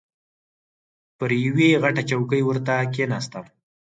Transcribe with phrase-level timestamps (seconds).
[1.17, 3.45] پر یوې غټه چوکۍ ورته کښېناستم.